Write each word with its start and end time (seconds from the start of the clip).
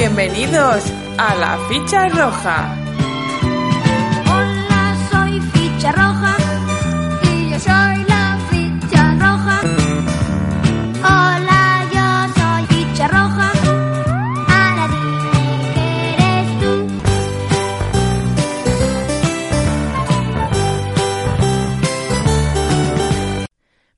Bienvenidos 0.00 0.84
a 1.18 1.34
la 1.34 1.58
ficha 1.68 2.08
roja. 2.08 2.72
Hola, 4.30 4.96
soy 5.10 5.40
ficha 5.40 5.90
roja 5.90 6.36
y 7.24 7.50
yo 7.50 7.58
soy 7.58 8.04
la 8.04 8.38
ficha 8.48 9.14
roja. 9.18 9.60
Hola, 11.02 11.84
yo 11.92 12.28
soy 12.40 12.62
ficha 12.66 13.08
roja. 13.08 13.50
Ahora 14.46 14.86
dime 14.86 15.34
que 15.74 15.86
eres 16.14 16.48
tú. 16.60 16.72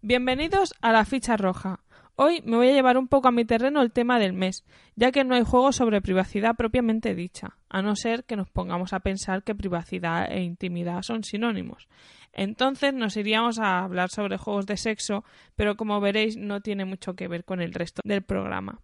Bienvenidos 0.00 0.72
a 0.80 0.92
la 0.92 1.04
ficha 1.04 1.36
roja. 1.36 1.80
Hoy 2.22 2.42
me 2.44 2.58
voy 2.58 2.68
a 2.68 2.72
llevar 2.72 2.98
un 2.98 3.08
poco 3.08 3.28
a 3.28 3.32
mi 3.32 3.46
terreno 3.46 3.80
el 3.80 3.92
tema 3.92 4.18
del 4.18 4.34
mes, 4.34 4.66
ya 4.94 5.10
que 5.10 5.24
no 5.24 5.34
hay 5.34 5.42
juegos 5.42 5.76
sobre 5.76 6.02
privacidad 6.02 6.54
propiamente 6.54 7.14
dicha, 7.14 7.56
a 7.70 7.80
no 7.80 7.96
ser 7.96 8.24
que 8.24 8.36
nos 8.36 8.50
pongamos 8.50 8.92
a 8.92 9.00
pensar 9.00 9.42
que 9.42 9.54
privacidad 9.54 10.30
e 10.30 10.42
intimidad 10.42 11.00
son 11.00 11.24
sinónimos. 11.24 11.88
Entonces 12.34 12.92
nos 12.92 13.16
iríamos 13.16 13.58
a 13.58 13.78
hablar 13.78 14.10
sobre 14.10 14.36
juegos 14.36 14.66
de 14.66 14.76
sexo, 14.76 15.24
pero 15.56 15.78
como 15.78 15.98
veréis 15.98 16.36
no 16.36 16.60
tiene 16.60 16.84
mucho 16.84 17.14
que 17.14 17.26
ver 17.26 17.46
con 17.46 17.62
el 17.62 17.72
resto 17.72 18.02
del 18.04 18.20
programa. 18.20 18.82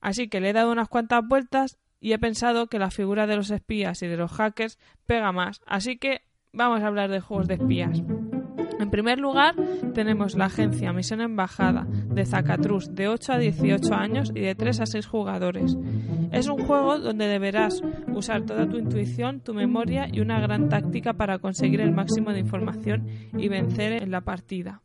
Así 0.00 0.28
que 0.28 0.40
le 0.40 0.48
he 0.48 0.54
dado 0.54 0.72
unas 0.72 0.88
cuantas 0.88 1.28
vueltas 1.28 1.76
y 2.00 2.14
he 2.14 2.18
pensado 2.18 2.68
que 2.68 2.78
la 2.78 2.90
figura 2.90 3.26
de 3.26 3.36
los 3.36 3.50
espías 3.50 4.00
y 4.00 4.06
de 4.06 4.16
los 4.16 4.32
hackers 4.32 4.78
pega 5.04 5.32
más, 5.32 5.60
así 5.66 5.98
que 5.98 6.22
vamos 6.54 6.80
a 6.80 6.86
hablar 6.86 7.10
de 7.10 7.20
juegos 7.20 7.46
de 7.46 7.56
espías. 7.56 8.02
En 8.78 8.90
primer 8.90 9.18
lugar, 9.18 9.54
tenemos 9.92 10.36
la 10.36 10.46
agencia 10.46 10.92
Misión 10.92 11.20
Embajada 11.20 11.86
de 11.88 12.24
Zacatrus 12.24 12.94
de 12.94 13.08
8 13.08 13.32
a 13.32 13.38
18 13.38 13.94
años 13.94 14.32
y 14.34 14.40
de 14.40 14.54
3 14.54 14.80
a 14.80 14.86
6 14.86 15.06
jugadores. 15.06 15.76
Es 16.30 16.48
un 16.48 16.58
juego 16.64 16.98
donde 16.98 17.26
deberás 17.26 17.82
usar 18.14 18.42
toda 18.42 18.68
tu 18.68 18.76
intuición, 18.76 19.40
tu 19.40 19.54
memoria 19.54 20.08
y 20.10 20.20
una 20.20 20.40
gran 20.40 20.68
táctica 20.68 21.14
para 21.14 21.38
conseguir 21.38 21.80
el 21.80 21.92
máximo 21.92 22.32
de 22.32 22.40
información 22.40 23.06
y 23.36 23.48
vencer 23.48 24.02
en 24.02 24.10
la 24.10 24.20
partida. 24.20 24.82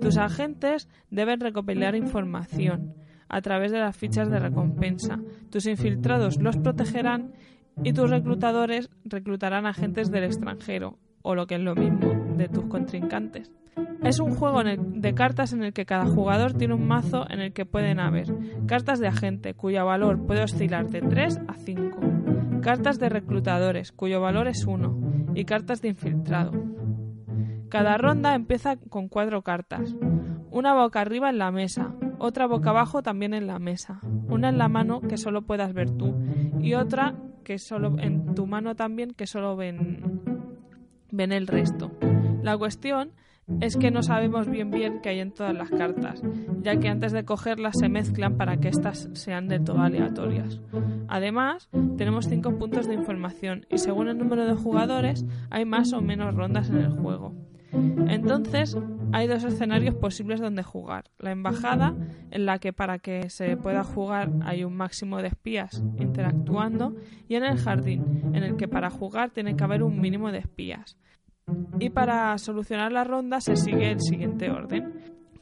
Tus 0.00 0.16
agentes 0.18 0.88
deben 1.10 1.40
recopilar 1.40 1.94
información 1.94 2.94
a 3.28 3.40
través 3.40 3.72
de 3.72 3.78
las 3.78 3.96
fichas 3.96 4.30
de 4.30 4.38
recompensa. 4.38 5.18
Tus 5.50 5.66
infiltrados 5.66 6.40
los 6.40 6.58
protegerán 6.58 7.32
y 7.82 7.92
tus 7.92 8.10
reclutadores 8.10 8.90
reclutarán 9.04 9.66
agentes 9.66 10.10
del 10.10 10.24
extranjero, 10.24 10.98
o 11.22 11.34
lo 11.34 11.46
que 11.46 11.54
es 11.54 11.60
lo 11.62 11.74
mismo, 11.74 12.21
de 12.36 12.48
tus 12.48 12.66
contrincantes. 12.66 13.50
Es 14.02 14.18
un 14.18 14.34
juego 14.34 14.62
de 14.64 15.14
cartas 15.14 15.52
en 15.52 15.62
el 15.62 15.72
que 15.72 15.86
cada 15.86 16.06
jugador 16.06 16.54
tiene 16.54 16.74
un 16.74 16.86
mazo 16.86 17.24
en 17.30 17.40
el 17.40 17.52
que 17.52 17.64
pueden 17.64 18.00
haber 18.00 18.34
cartas 18.66 18.98
de 18.98 19.08
agente, 19.08 19.54
cuyo 19.54 19.84
valor 19.86 20.26
puede 20.26 20.42
oscilar 20.42 20.90
de 20.90 21.00
3 21.00 21.40
a 21.48 21.54
5, 21.54 22.00
cartas 22.60 22.98
de 22.98 23.08
reclutadores, 23.08 23.92
cuyo 23.92 24.20
valor 24.20 24.48
es 24.48 24.66
1, 24.66 25.32
y 25.34 25.44
cartas 25.44 25.80
de 25.80 25.88
infiltrado. 25.88 26.52
Cada 27.68 27.96
ronda 27.96 28.34
empieza 28.34 28.76
con 28.76 29.08
cuatro 29.08 29.42
cartas, 29.42 29.94
una 30.50 30.74
boca 30.74 31.00
arriba 31.00 31.30
en 31.30 31.38
la 31.38 31.50
mesa, 31.50 31.94
otra 32.18 32.46
boca 32.46 32.70
abajo 32.70 33.02
también 33.02 33.32
en 33.34 33.46
la 33.46 33.58
mesa, 33.58 34.00
una 34.28 34.50
en 34.50 34.58
la 34.58 34.68
mano 34.68 35.00
que 35.00 35.16
solo 35.16 35.42
puedas 35.42 35.72
ver 35.72 35.90
tú 35.90 36.14
y 36.60 36.74
otra 36.74 37.14
que 37.44 37.58
solo 37.58 37.98
en 37.98 38.34
tu 38.34 38.46
mano 38.46 38.74
también 38.76 39.12
que 39.12 39.26
solo 39.26 39.56
ven 39.56 40.20
ven 41.10 41.32
el 41.32 41.46
resto. 41.46 41.90
La 42.42 42.58
cuestión 42.58 43.12
es 43.60 43.76
que 43.76 43.90
no 43.90 44.02
sabemos 44.02 44.48
bien 44.48 44.70
bien 44.70 45.00
qué 45.00 45.10
hay 45.10 45.20
en 45.20 45.32
todas 45.32 45.54
las 45.54 45.70
cartas, 45.70 46.22
ya 46.60 46.76
que 46.78 46.88
antes 46.88 47.12
de 47.12 47.24
cogerlas 47.24 47.78
se 47.78 47.88
mezclan 47.88 48.36
para 48.36 48.58
que 48.58 48.68
éstas 48.68 49.08
sean 49.14 49.48
de 49.48 49.60
todo 49.60 49.80
aleatorias. 49.80 50.60
Además, 51.08 51.68
tenemos 51.96 52.28
cinco 52.28 52.56
puntos 52.58 52.86
de 52.86 52.94
información 52.94 53.66
y 53.70 53.78
según 53.78 54.08
el 54.08 54.18
número 54.18 54.46
de 54.46 54.54
jugadores 54.54 55.24
hay 55.50 55.64
más 55.64 55.92
o 55.92 56.00
menos 56.00 56.34
rondas 56.34 56.70
en 56.70 56.78
el 56.78 56.90
juego. 56.90 57.34
Entonces, 57.72 58.76
hay 59.12 59.26
dos 59.26 59.44
escenarios 59.44 59.94
posibles 59.94 60.40
donde 60.40 60.62
jugar. 60.62 61.04
La 61.18 61.30
embajada, 61.30 61.94
en 62.30 62.46
la 62.46 62.58
que 62.58 62.72
para 62.72 62.98
que 62.98 63.30
se 63.30 63.56
pueda 63.56 63.82
jugar 63.82 64.30
hay 64.42 64.64
un 64.64 64.74
máximo 64.74 65.22
de 65.22 65.28
espías 65.28 65.82
interactuando, 65.98 66.94
y 67.28 67.36
en 67.36 67.44
el 67.44 67.58
jardín, 67.58 68.30
en 68.34 68.42
el 68.42 68.56
que 68.56 68.68
para 68.68 68.90
jugar 68.90 69.30
tiene 69.30 69.56
que 69.56 69.64
haber 69.64 69.82
un 69.82 70.00
mínimo 70.00 70.32
de 70.32 70.38
espías. 70.38 70.96
Y 71.78 71.90
para 71.90 72.36
solucionar 72.38 72.92
la 72.92 73.04
ronda 73.04 73.40
se 73.40 73.56
sigue 73.56 73.90
el 73.90 74.00
siguiente 74.00 74.50
orden. 74.50 74.92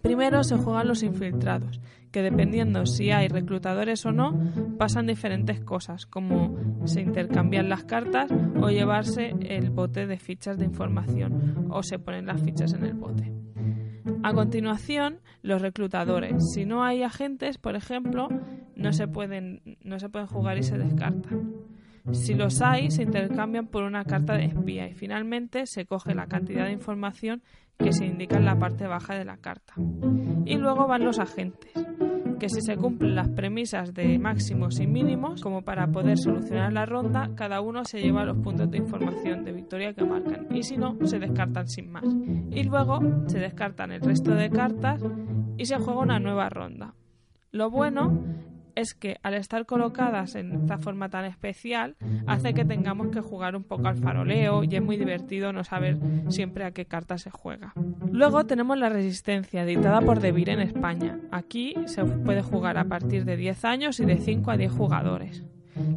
Primero 0.02 0.42
se 0.44 0.56
juegan 0.56 0.88
los 0.88 1.02
infiltrados, 1.02 1.80
que 2.10 2.22
dependiendo 2.22 2.86
si 2.86 3.10
hay 3.10 3.28
reclutadores 3.28 4.06
o 4.06 4.12
no, 4.12 4.32
pasan 4.78 5.06
diferentes 5.06 5.60
cosas, 5.60 6.06
como 6.06 6.56
se 6.86 7.02
intercambian 7.02 7.68
las 7.68 7.84
cartas 7.84 8.30
o 8.60 8.70
llevarse 8.70 9.34
el 9.40 9.68
bote 9.68 10.06
de 10.06 10.18
fichas 10.18 10.58
de 10.58 10.64
información, 10.64 11.66
o 11.70 11.82
se 11.82 11.98
ponen 11.98 12.26
las 12.26 12.40
fichas 12.40 12.72
en 12.72 12.84
el 12.84 12.94
bote. 12.94 13.30
A 14.22 14.32
continuación, 14.32 15.20
los 15.42 15.60
reclutadores. 15.60 16.52
Si 16.54 16.64
no 16.64 16.82
hay 16.82 17.02
agentes, 17.02 17.58
por 17.58 17.76
ejemplo, 17.76 18.28
no 18.76 18.92
se 18.92 19.06
pueden, 19.06 19.60
no 19.82 19.98
se 19.98 20.08
pueden 20.08 20.28
jugar 20.28 20.56
y 20.56 20.62
se 20.62 20.78
descartan. 20.78 21.52
Si 22.12 22.34
los 22.34 22.60
hay, 22.60 22.90
se 22.90 23.02
intercambian 23.02 23.66
por 23.66 23.84
una 23.84 24.04
carta 24.04 24.34
de 24.34 24.46
espía 24.46 24.88
y 24.88 24.94
finalmente 24.94 25.66
se 25.66 25.86
coge 25.86 26.14
la 26.14 26.26
cantidad 26.26 26.64
de 26.64 26.72
información 26.72 27.42
que 27.78 27.92
se 27.92 28.04
indica 28.04 28.36
en 28.36 28.44
la 28.44 28.58
parte 28.58 28.86
baja 28.86 29.14
de 29.14 29.24
la 29.24 29.36
carta. 29.38 29.74
Y 30.44 30.56
luego 30.56 30.86
van 30.86 31.04
los 31.04 31.18
agentes, 31.18 31.72
que 32.38 32.48
si 32.48 32.60
se 32.60 32.76
cumplen 32.76 33.14
las 33.14 33.28
premisas 33.28 33.94
de 33.94 34.18
máximos 34.18 34.80
y 34.80 34.86
mínimos, 34.86 35.40
como 35.40 35.62
para 35.62 35.86
poder 35.86 36.18
solucionar 36.18 36.72
la 36.72 36.86
ronda, 36.86 37.30
cada 37.36 37.60
uno 37.60 37.84
se 37.84 38.00
lleva 38.00 38.24
los 38.24 38.38
puntos 38.38 38.70
de 38.70 38.78
información 38.78 39.44
de 39.44 39.52
victoria 39.52 39.94
que 39.94 40.04
marcan 40.04 40.48
y 40.54 40.62
si 40.62 40.76
no, 40.76 40.96
se 41.04 41.18
descartan 41.18 41.68
sin 41.68 41.90
más. 41.90 42.04
Y 42.50 42.64
luego 42.64 43.00
se 43.26 43.38
descartan 43.38 43.92
el 43.92 44.00
resto 44.00 44.34
de 44.34 44.50
cartas 44.50 45.02
y 45.56 45.64
se 45.64 45.76
juega 45.76 46.00
una 46.00 46.18
nueva 46.18 46.48
ronda. 46.48 46.94
Lo 47.52 47.70
bueno 47.70 48.24
es 48.74 48.94
que 48.94 49.16
al 49.22 49.34
estar 49.34 49.66
colocadas 49.66 50.34
en 50.34 50.52
esta 50.52 50.78
forma 50.78 51.08
tan 51.08 51.24
especial 51.24 51.96
hace 52.26 52.54
que 52.54 52.64
tengamos 52.64 53.08
que 53.08 53.20
jugar 53.20 53.56
un 53.56 53.64
poco 53.64 53.88
al 53.88 53.96
faroleo 53.96 54.64
y 54.64 54.74
es 54.74 54.82
muy 54.82 54.96
divertido 54.96 55.52
no 55.52 55.64
saber 55.64 55.98
siempre 56.28 56.64
a 56.64 56.72
qué 56.72 56.84
carta 56.84 57.18
se 57.18 57.30
juega. 57.30 57.72
Luego 58.10 58.44
tenemos 58.44 58.78
la 58.78 58.88
Resistencia, 58.88 59.62
editada 59.62 60.00
por 60.00 60.20
Devir 60.20 60.50
en 60.50 60.60
España. 60.60 61.18
Aquí 61.30 61.74
se 61.86 62.04
puede 62.04 62.42
jugar 62.42 62.78
a 62.78 62.84
partir 62.84 63.24
de 63.24 63.36
10 63.36 63.64
años 63.64 64.00
y 64.00 64.04
de 64.04 64.18
5 64.18 64.50
a 64.50 64.56
10 64.56 64.72
jugadores. 64.72 65.44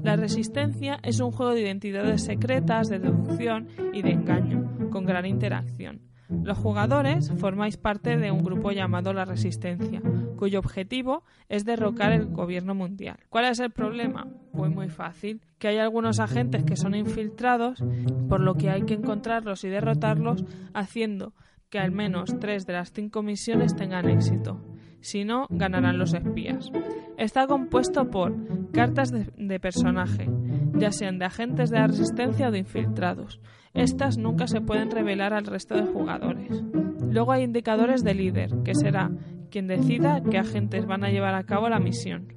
La 0.03 0.15
Resistencia 0.15 0.99
es 1.03 1.19
un 1.19 1.31
juego 1.31 1.53
de 1.53 1.61
identidades 1.61 2.23
secretas, 2.23 2.89
de 2.89 2.99
deducción 2.99 3.67
y 3.93 4.01
de 4.01 4.11
engaño, 4.11 4.89
con 4.91 5.05
gran 5.05 5.25
interacción. 5.25 6.12
Los 6.43 6.57
jugadores 6.57 7.31
formáis 7.37 7.77
parte 7.77 8.17
de 8.17 8.31
un 8.31 8.43
grupo 8.43 8.71
llamado 8.71 9.13
La 9.13 9.25
Resistencia, 9.25 10.01
cuyo 10.37 10.59
objetivo 10.59 11.23
es 11.49 11.65
derrocar 11.65 12.11
el 12.11 12.25
gobierno 12.25 12.75
mundial. 12.75 13.17
¿Cuál 13.29 13.45
es 13.45 13.59
el 13.59 13.71
problema? 13.71 14.27
Pues 14.51 14.71
muy 14.71 14.89
fácil, 14.89 15.41
que 15.59 15.69
hay 15.69 15.77
algunos 15.77 16.19
agentes 16.19 16.63
que 16.63 16.75
son 16.75 16.95
infiltrados, 16.95 17.83
por 18.27 18.41
lo 18.41 18.55
que 18.55 18.69
hay 18.69 18.83
que 18.83 18.95
encontrarlos 18.95 19.63
y 19.63 19.69
derrotarlos 19.69 20.43
haciendo 20.73 21.33
que 21.69 21.79
al 21.79 21.91
menos 21.91 22.37
tres 22.39 22.67
de 22.67 22.73
las 22.73 22.91
cinco 22.91 23.23
misiones 23.23 23.75
tengan 23.75 24.07
éxito. 24.07 24.61
Si 25.01 25.25
no, 25.25 25.47
ganarán 25.49 25.97
los 25.97 26.13
espías. 26.13 26.71
Está 27.17 27.47
compuesto 27.47 28.09
por 28.09 28.31
cartas 28.71 29.11
de, 29.11 29.59
personaje, 29.59 30.29
ya 30.75 30.91
sean 30.91 31.19
de 31.19 31.25
agentes 31.25 31.71
de 31.71 31.79
la 31.79 31.87
resistencia 31.87 32.47
o 32.47 32.51
de 32.51 32.59
infiltrados. 32.59 33.41
Estas 33.73 34.17
nunca 34.17 34.47
se 34.47 34.61
pueden 34.61 34.91
revelar 34.91 35.33
al 35.33 35.45
resto 35.45 35.75
de 35.75 35.85
jugadores. 35.91 36.63
Luego 37.09 37.31
hay 37.31 37.43
indicadores 37.43 38.03
de 38.03 38.13
líder, 38.13 38.51
que 38.63 38.75
será 38.75 39.11
quien 39.49 39.67
decida 39.67 40.21
qué 40.29 40.37
agentes 40.37 40.85
van 40.85 41.03
a 41.03 41.09
llevar 41.09 41.35
a 41.35 41.43
cabo 41.43 41.69
la 41.69 41.79
misión. 41.79 42.33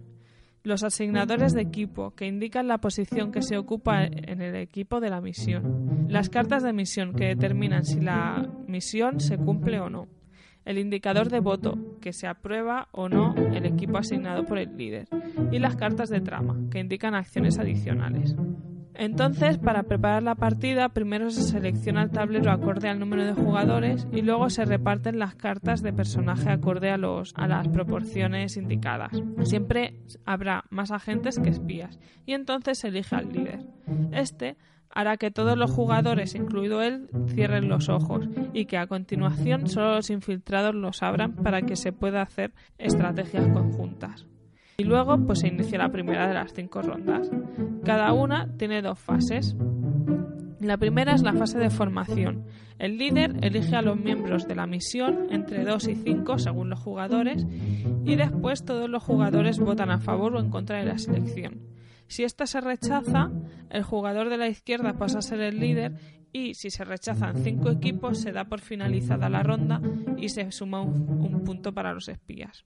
Los 0.62 0.82
asignadores 0.82 1.52
de 1.52 1.62
equipo, 1.62 2.10
que 2.12 2.26
indican 2.26 2.66
la 2.66 2.78
posición 2.78 3.30
que 3.30 3.42
se 3.42 3.56
ocupa 3.56 4.04
en 4.04 4.42
el 4.42 4.56
equipo 4.56 4.98
de 4.98 5.10
la 5.10 5.20
misión. 5.20 6.06
Las 6.08 6.28
cartas 6.28 6.62
de 6.62 6.72
misión, 6.72 7.14
que 7.14 7.26
determinan 7.26 7.84
si 7.84 8.00
la 8.00 8.48
misión 8.66 9.20
se 9.20 9.38
cumple 9.38 9.78
o 9.78 9.88
no. 9.88 10.08
el 10.66 10.78
indicador 10.78 11.30
de 11.30 11.40
voto, 11.40 11.78
que 12.00 12.12
se 12.12 12.26
aprueba 12.26 12.88
o 12.90 13.08
no 13.08 13.34
el 13.54 13.64
equipo 13.64 13.98
asignado 13.98 14.44
por 14.44 14.58
el 14.58 14.76
líder, 14.76 15.06
y 15.52 15.60
las 15.60 15.76
cartas 15.76 16.10
de 16.10 16.20
trama, 16.20 16.58
que 16.70 16.80
indican 16.80 17.14
acciones 17.14 17.58
adicionales. 17.58 18.34
Entonces, 18.98 19.58
para 19.58 19.82
preparar 19.82 20.22
la 20.22 20.34
partida, 20.34 20.88
primero 20.88 21.30
se 21.30 21.42
selecciona 21.42 22.02
el 22.02 22.10
tablero 22.10 22.50
acorde 22.50 22.88
al 22.88 22.98
número 22.98 23.24
de 23.24 23.34
jugadores 23.34 24.06
y 24.12 24.22
luego 24.22 24.48
se 24.50 24.64
reparten 24.64 25.18
las 25.18 25.34
cartas 25.34 25.82
de 25.82 25.92
personaje 25.92 26.50
acorde 26.50 26.90
a, 26.90 26.96
los, 26.96 27.32
a 27.36 27.46
las 27.46 27.68
proporciones 27.68 28.56
indicadas. 28.56 29.12
Siempre 29.42 29.94
habrá 30.24 30.64
más 30.70 30.90
agentes 30.90 31.38
que 31.38 31.50
espías 31.50 31.98
y 32.24 32.32
entonces 32.32 32.78
se 32.78 32.88
elige 32.88 33.16
al 33.16 33.32
líder. 33.32 33.60
Este 34.12 34.56
hará 34.90 35.18
que 35.18 35.30
todos 35.30 35.58
los 35.58 35.70
jugadores, 35.70 36.34
incluido 36.34 36.80
él, 36.80 37.10
cierren 37.28 37.68
los 37.68 37.90
ojos 37.90 38.26
y 38.54 38.64
que 38.64 38.78
a 38.78 38.86
continuación 38.86 39.68
solo 39.68 39.96
los 39.96 40.08
infiltrados 40.08 40.74
los 40.74 41.02
abran 41.02 41.34
para 41.34 41.62
que 41.62 41.76
se 41.76 41.92
pueda 41.92 42.22
hacer 42.22 42.52
estrategias 42.78 43.46
conjuntas. 43.48 44.26
Y 44.78 44.84
luego 44.84 45.16
pues 45.26 45.40
se 45.40 45.48
inicia 45.48 45.78
la 45.78 45.88
primera 45.88 46.28
de 46.28 46.34
las 46.34 46.52
cinco 46.52 46.82
rondas. 46.82 47.30
Cada 47.84 48.12
una 48.12 48.48
tiene 48.58 48.82
dos 48.82 48.98
fases. 48.98 49.56
La 50.60 50.76
primera 50.76 51.14
es 51.14 51.22
la 51.22 51.32
fase 51.32 51.58
de 51.58 51.70
formación. 51.70 52.44
El 52.78 52.98
líder 52.98 53.36
elige 53.40 53.74
a 53.74 53.82
los 53.82 53.98
miembros 53.98 54.46
de 54.46 54.54
la 54.54 54.66
misión 54.66 55.28
entre 55.30 55.64
2 55.64 55.88
y 55.88 55.94
5 55.94 56.38
según 56.38 56.68
los 56.68 56.80
jugadores 56.80 57.46
y 58.04 58.16
después 58.16 58.64
todos 58.64 58.90
los 58.90 59.02
jugadores 59.02 59.58
votan 59.58 59.90
a 59.90 59.98
favor 59.98 60.36
o 60.36 60.40
en 60.40 60.50
contra 60.50 60.78
de 60.78 60.84
la 60.84 60.98
selección. 60.98 61.60
Si 62.08 62.24
esta 62.24 62.46
se 62.46 62.60
rechaza, 62.60 63.30
el 63.70 63.82
jugador 63.82 64.28
de 64.28 64.36
la 64.36 64.48
izquierda 64.48 64.98
pasa 64.98 65.18
a 65.18 65.22
ser 65.22 65.40
el 65.40 65.58
líder 65.58 65.94
y 66.32 66.54
si 66.54 66.70
se 66.70 66.84
rechazan 66.84 67.42
cinco 67.42 67.70
equipos 67.70 68.20
se 68.20 68.30
da 68.30 68.44
por 68.44 68.60
finalizada 68.60 69.30
la 69.30 69.42
ronda 69.42 69.80
y 70.18 70.28
se 70.28 70.52
suma 70.52 70.82
un, 70.82 71.42
punto 71.44 71.72
para 71.72 71.94
los 71.94 72.08
espías. 72.08 72.64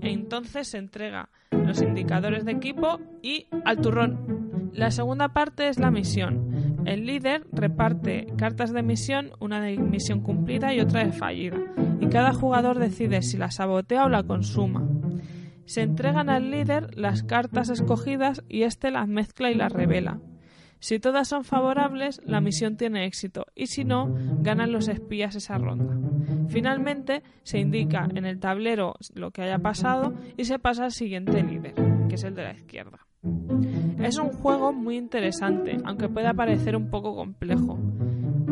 Entonces 0.00 0.68
se 0.68 0.78
entrega 0.78 1.28
los 1.50 1.82
indicadores 1.82 2.44
de 2.44 2.52
equipo 2.52 2.98
y 3.22 3.46
al 3.64 3.80
turrón. 3.80 4.70
La 4.72 4.90
segunda 4.90 5.28
parte 5.28 5.68
es 5.68 5.78
la 5.78 5.90
misión. 5.90 6.82
El 6.86 7.06
líder 7.06 7.46
reparte 7.52 8.26
cartas 8.36 8.72
de 8.72 8.82
misión, 8.82 9.32
una 9.38 9.60
de 9.60 9.76
misión 9.76 10.22
cumplida 10.22 10.72
y 10.74 10.80
otra 10.80 11.04
de 11.04 11.12
fallida, 11.12 11.58
y 12.00 12.06
cada 12.08 12.32
jugador 12.32 12.78
decide 12.78 13.22
si 13.22 13.36
la 13.36 13.50
sabotea 13.50 14.04
o 14.04 14.08
la 14.08 14.22
consuma. 14.22 14.88
Se 15.66 15.82
entregan 15.82 16.30
al 16.30 16.50
líder 16.50 16.96
las 16.96 17.22
cartas 17.22 17.68
escogidas 17.68 18.42
y 18.48 18.62
éste 18.62 18.90
las 18.90 19.08
mezcla 19.08 19.50
y 19.50 19.54
las 19.54 19.72
revela. 19.72 20.20
Si 20.78 20.98
todas 20.98 21.28
son 21.28 21.44
favorables, 21.44 22.20
la 22.24 22.40
misión 22.40 22.76
tiene 22.76 23.06
éxito 23.06 23.46
y 23.54 23.66
si 23.66 23.84
no, 23.84 24.14
ganan 24.40 24.72
los 24.72 24.88
espías 24.88 25.34
esa 25.34 25.58
ronda. 25.58 25.98
Finalmente, 26.48 27.22
se 27.42 27.58
indica 27.58 28.08
en 28.14 28.24
el 28.24 28.38
tablero 28.38 28.94
lo 29.14 29.30
que 29.30 29.42
haya 29.42 29.58
pasado 29.58 30.14
y 30.36 30.44
se 30.44 30.58
pasa 30.58 30.84
al 30.84 30.92
siguiente 30.92 31.42
líder, 31.42 31.74
que 32.08 32.14
es 32.14 32.24
el 32.24 32.34
de 32.34 32.44
la 32.44 32.52
izquierda. 32.52 33.06
Es 34.00 34.18
un 34.18 34.30
juego 34.30 34.72
muy 34.72 34.96
interesante, 34.96 35.78
aunque 35.84 36.08
pueda 36.08 36.34
parecer 36.34 36.76
un 36.76 36.90
poco 36.90 37.16
complejo. 37.16 37.78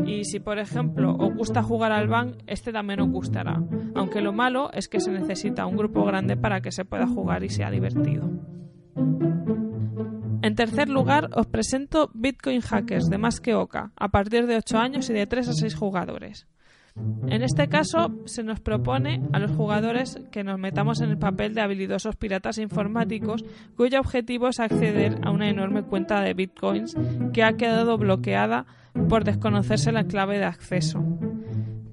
Y 0.06 0.24
si, 0.24 0.38
por 0.38 0.58
ejemplo, 0.58 1.16
os 1.16 1.34
gusta 1.34 1.62
jugar 1.62 1.92
al 1.92 2.08
Bang, 2.08 2.36
este 2.46 2.72
también 2.72 3.00
os 3.00 3.08
gustará, 3.08 3.62
aunque 3.94 4.20
lo 4.20 4.32
malo 4.32 4.70
es 4.72 4.88
que 4.88 5.00
se 5.00 5.10
necesita 5.10 5.66
un 5.66 5.76
grupo 5.76 6.04
grande 6.04 6.36
para 6.36 6.60
que 6.60 6.72
se 6.72 6.84
pueda 6.84 7.06
jugar 7.06 7.42
y 7.42 7.48
sea 7.48 7.70
divertido. 7.70 8.28
En 10.42 10.54
tercer 10.56 10.90
lugar, 10.90 11.30
os 11.34 11.46
presento 11.46 12.10
Bitcoin 12.12 12.60
Hackers 12.60 13.08
de 13.08 13.16
Más 13.16 13.40
que 13.40 13.54
Oca, 13.54 13.92
a 13.96 14.08
partir 14.08 14.46
de 14.46 14.56
8 14.56 14.78
años 14.78 15.08
y 15.08 15.14
de 15.14 15.26
3 15.26 15.48
a 15.48 15.52
6 15.54 15.74
jugadores. 15.74 16.46
En 16.96 17.42
este 17.42 17.68
caso, 17.68 18.14
se 18.26 18.44
nos 18.44 18.60
propone 18.60 19.20
a 19.32 19.40
los 19.40 19.50
jugadores 19.50 20.20
que 20.30 20.44
nos 20.44 20.58
metamos 20.60 21.00
en 21.00 21.10
el 21.10 21.18
papel 21.18 21.52
de 21.52 21.60
habilidosos 21.60 22.14
piratas 22.14 22.58
informáticos 22.58 23.44
cuyo 23.76 23.98
objetivo 23.98 24.48
es 24.48 24.60
acceder 24.60 25.18
a 25.22 25.30
una 25.30 25.48
enorme 25.48 25.82
cuenta 25.82 26.20
de 26.20 26.34
bitcoins 26.34 26.96
que 27.32 27.42
ha 27.42 27.54
quedado 27.54 27.98
bloqueada 27.98 28.66
por 29.08 29.24
desconocerse 29.24 29.90
la 29.90 30.04
clave 30.04 30.38
de 30.38 30.44
acceso. 30.44 31.02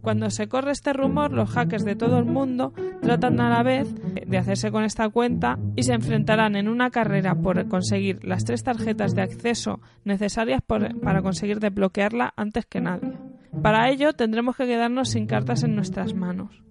Cuando 0.02 0.30
se 0.30 0.48
corre 0.48 0.72
este 0.72 0.94
rumor, 0.94 1.32
los 1.32 1.50
hackers 1.50 1.86
de 1.86 1.96
todo 1.96 2.20
el 2.20 2.26
mundo 2.26 2.74
tratan 3.02 3.40
a 3.40 3.50
la 3.50 3.64
vez 3.64 3.94
de 4.28 4.38
hacerse 4.38 4.72
con 4.72 4.84
esta 4.84 5.10
cuenta 5.10 5.58
y 5.76 5.84
se 5.84 5.94
enfrentarán 5.94 6.56
en 6.56 6.68
una 6.68 6.92
carrera 6.92 7.36
por 7.36 7.68
conseguir 7.68 8.24
las 8.24 8.44
tres 8.44 8.64
tarjetas 8.64 9.16
de 9.16 9.22
acceso 9.22 9.80
necesarias 10.04 10.62
para 10.62 11.22
conseguir 11.22 11.60
desbloquearla 11.60 12.34
antes 12.36 12.66
que 12.66 12.82
nadie. 12.82 13.31
Para 13.62 13.90
ello 13.90 14.14
tendremos 14.14 14.56
que 14.56 14.66
quedarnos 14.66 15.10
sin 15.10 15.28
cartas 15.28 15.64
en 15.64 15.76
nuestras 15.76 16.14
manos. 16.14 16.64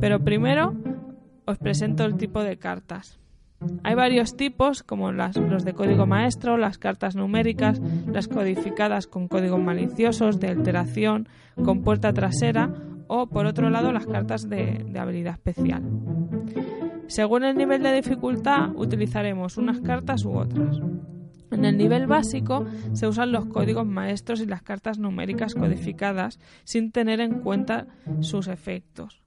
Pero 0.00 0.20
primero 0.24 0.74
os 1.46 1.58
presento 1.58 2.04
el 2.04 2.16
tipo 2.16 2.42
de 2.42 2.58
cartas. 2.58 3.20
Hay 3.82 3.94
varios 3.94 4.36
tipos, 4.36 4.82
como 4.82 5.12
las, 5.12 5.36
los 5.36 5.64
de 5.64 5.72
código 5.72 6.06
maestro, 6.06 6.56
las 6.56 6.76
cartas 6.76 7.16
numéricas, 7.16 7.80
las 8.12 8.28
codificadas 8.28 9.06
con 9.06 9.28
códigos 9.28 9.60
maliciosos, 9.60 10.38
de 10.38 10.48
alteración, 10.48 11.28
con 11.64 11.82
puerta 11.82 12.12
trasera 12.12 12.70
o, 13.06 13.28
por 13.28 13.46
otro 13.46 13.70
lado, 13.70 13.92
las 13.92 14.06
cartas 14.06 14.48
de, 14.48 14.84
de 14.86 14.98
habilidad 14.98 15.34
especial. 15.34 15.82
Según 17.06 17.44
el 17.44 17.56
nivel 17.56 17.82
de 17.82 17.94
dificultad, 17.94 18.70
utilizaremos 18.74 19.56
unas 19.56 19.80
cartas 19.80 20.24
u 20.24 20.32
otras. 20.32 20.80
En 21.54 21.64
el 21.64 21.76
nivel 21.76 22.06
básico 22.06 22.66
se 22.92 23.06
usan 23.06 23.32
los 23.32 23.46
códigos 23.46 23.86
maestros 23.86 24.40
y 24.40 24.46
las 24.46 24.62
cartas 24.62 24.98
numéricas 24.98 25.54
codificadas 25.54 26.40
sin 26.64 26.90
tener 26.90 27.20
en 27.20 27.40
cuenta 27.40 27.86
sus 28.20 28.48
efectos. 28.48 29.22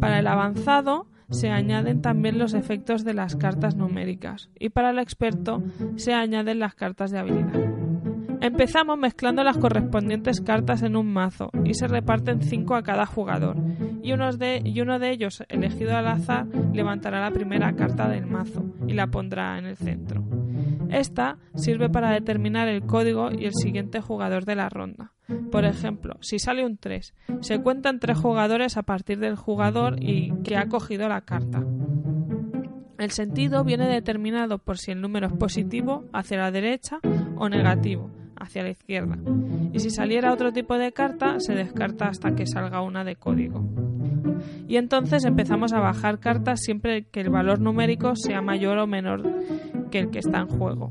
Para 0.00 0.18
el 0.18 0.26
avanzado 0.26 1.06
se 1.28 1.50
añaden 1.50 2.00
también 2.00 2.38
los 2.38 2.54
efectos 2.54 3.04
de 3.04 3.14
las 3.14 3.36
cartas 3.36 3.76
numéricas 3.76 4.50
y 4.58 4.70
para 4.70 4.90
el 4.90 4.98
experto 4.98 5.62
se 5.96 6.14
añaden 6.14 6.58
las 6.58 6.74
cartas 6.74 7.10
de 7.10 7.18
habilidad. 7.18 7.82
Empezamos 8.40 8.98
mezclando 8.98 9.44
las 9.44 9.58
correspondientes 9.58 10.40
cartas 10.40 10.82
en 10.82 10.96
un 10.96 11.12
mazo 11.12 11.50
y 11.64 11.74
se 11.74 11.86
reparten 11.86 12.42
5 12.42 12.74
a 12.74 12.82
cada 12.82 13.06
jugador 13.06 13.56
y, 14.02 14.10
y 14.10 14.80
uno 14.80 14.98
de 14.98 15.10
ellos, 15.10 15.44
elegido 15.48 15.96
al 15.96 16.08
azar, 16.08 16.46
levantará 16.72 17.20
la 17.20 17.30
primera 17.30 17.72
carta 17.74 18.08
del 18.08 18.26
mazo 18.26 18.64
y 18.88 18.94
la 18.94 19.06
pondrá 19.06 19.58
en 19.58 19.66
el 19.66 19.76
centro. 19.76 20.41
Esta 20.92 21.38
sirve 21.54 21.88
para 21.88 22.12
determinar 22.12 22.68
el 22.68 22.82
código 22.82 23.30
y 23.32 23.46
el 23.46 23.54
siguiente 23.54 24.02
jugador 24.02 24.44
de 24.44 24.56
la 24.56 24.68
ronda. 24.68 25.12
Por 25.50 25.64
ejemplo, 25.64 26.18
si 26.20 26.38
sale 26.38 26.66
un 26.66 26.76
3, 26.76 27.14
se 27.40 27.62
cuentan 27.62 27.98
tres 27.98 28.18
jugadores 28.18 28.76
a 28.76 28.82
partir 28.82 29.18
del 29.18 29.36
jugador 29.36 29.96
y 30.02 30.34
que 30.44 30.56
ha 30.56 30.68
cogido 30.68 31.08
la 31.08 31.22
carta. 31.22 31.64
El 32.98 33.10
sentido 33.10 33.64
viene 33.64 33.88
determinado 33.88 34.58
por 34.58 34.76
si 34.76 34.90
el 34.90 35.00
número 35.00 35.28
es 35.28 35.32
positivo 35.32 36.04
hacia 36.12 36.36
la 36.36 36.50
derecha 36.50 37.00
o 37.36 37.48
negativo 37.48 38.10
hacia 38.36 38.62
la 38.62 38.70
izquierda. 38.70 39.18
Y 39.72 39.78
si 39.78 39.90
saliera 39.90 40.32
otro 40.32 40.52
tipo 40.52 40.76
de 40.76 40.92
carta, 40.92 41.38
se 41.38 41.54
descarta 41.54 42.08
hasta 42.08 42.34
que 42.34 42.46
salga 42.46 42.82
una 42.82 43.04
de 43.04 43.16
código. 43.16 43.64
Y 44.68 44.76
entonces 44.76 45.24
empezamos 45.24 45.72
a 45.72 45.80
bajar 45.80 46.18
cartas 46.18 46.60
siempre 46.60 47.04
que 47.04 47.20
el 47.20 47.30
valor 47.30 47.60
numérico 47.60 48.16
sea 48.16 48.42
mayor 48.42 48.78
o 48.78 48.86
menor 48.86 49.22
que 49.92 50.00
el 50.00 50.10
que 50.10 50.18
está 50.18 50.40
en 50.40 50.48
juego. 50.48 50.90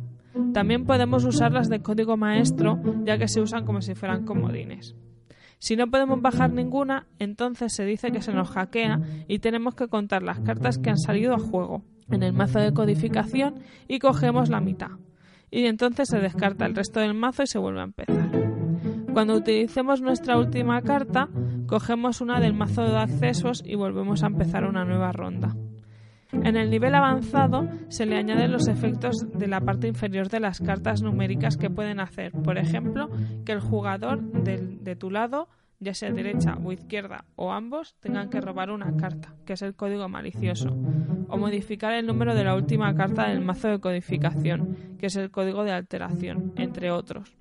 También 0.54 0.86
podemos 0.86 1.26
usarlas 1.26 1.68
de 1.68 1.82
código 1.82 2.16
maestro, 2.16 2.80
ya 3.04 3.18
que 3.18 3.28
se 3.28 3.42
usan 3.42 3.66
como 3.66 3.82
si 3.82 3.96
fueran 3.96 4.24
comodines. 4.24 4.96
Si 5.60 5.76
no 5.76 5.88
podemos 5.92 6.22
bajar 6.22 6.54
ninguna, 6.54 7.08
entonces 7.20 7.74
se 7.74 7.84
dice 7.84 8.12
que 8.12 8.22
se 8.22 8.34
nos 8.34 8.50
hackea 8.50 9.02
y 9.28 9.40
tenemos 9.40 9.76
que 9.76 9.90
contar 9.90 10.24
las 10.24 10.40
cartas 10.40 10.78
que 10.78 10.90
han 10.90 10.98
salido 10.98 11.36
a 11.36 11.40
juego 11.40 11.84
en 12.10 12.24
el 12.24 12.34
mazo 12.34 12.60
de 12.60 12.74
codificación 12.74 13.56
y 13.88 14.00
cogemos 14.00 14.50
la 14.50 14.62
mitad. 14.62 14.92
Y 15.52 15.66
entonces 15.66 16.08
se 16.10 16.20
descarta 16.20 16.66
el 16.66 16.76
resto 16.76 17.00
del 17.00 17.14
mazo 17.14 17.44
y 17.44 17.48
se 17.48 17.60
vuelve 17.60 17.82
a 17.82 17.84
empezar. 17.84 18.32
Cuando 19.14 19.36
utilicemos 19.36 20.02
nuestra 20.02 20.38
última 20.38 20.82
carta, 20.82 21.28
cogemos 21.68 22.22
una 22.22 22.40
del 22.40 22.54
mazo 22.54 22.84
de 22.84 22.98
accesos 22.98 23.62
y 23.66 23.76
volvemos 23.76 24.24
a 24.24 24.28
empezar 24.28 24.64
una 24.64 24.86
nueva 24.86 25.12
ronda. 25.12 25.56
En 26.32 26.56
el 26.56 26.70
nivel 26.70 26.96
avanzado 26.96 27.68
se 27.90 28.06
le 28.06 28.18
añaden 28.18 28.52
los 28.52 28.68
efectos 28.68 29.16
de 29.34 29.48
la 29.48 29.62
parte 29.62 29.88
inferior 29.88 30.30
de 30.30 30.40
las 30.40 30.60
cartas 30.60 31.02
numéricas 31.02 31.58
que 31.58 31.70
pueden 31.70 32.00
hacer, 32.00 32.32
por 32.32 32.58
ejemplo, 32.58 33.10
que 33.46 33.52
el 33.52 33.60
jugador 33.60 34.22
de 34.22 34.96
tu 34.96 35.12
lado, 35.12 35.50
ya 35.80 35.94
sea 35.94 36.12
derecha 36.12 36.58
o 36.64 36.72
izquierda 36.72 37.26
o 37.36 37.52
ambos, 37.52 37.96
tengan 38.00 38.30
que 38.30 38.40
robar 38.40 38.72
una 38.72 38.96
carta, 38.96 39.34
que 39.46 39.54
es 39.54 39.62
el 39.62 39.76
código 39.76 40.08
malicioso, 40.08 40.70
o 41.28 41.38
modificar 41.38 41.94
el 41.94 42.06
número 42.06 42.36
de 42.36 42.44
la 42.44 42.56
última 42.56 42.94
carta 42.96 43.28
del 43.28 43.42
mazo 43.42 43.68
de 43.68 43.80
codificación, 43.80 44.78
que 45.00 45.08
es 45.08 45.16
el 45.16 45.32
código 45.32 45.64
de 45.64 45.72
alteración, 45.72 46.54
entre 46.56 46.92
otros. 46.92 47.41